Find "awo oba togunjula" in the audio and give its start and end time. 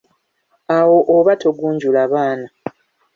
0.77-2.03